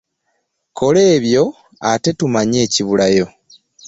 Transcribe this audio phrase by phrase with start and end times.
[0.77, 1.43] Kola ebyo
[1.89, 3.25] ate tumanye ekibulayo.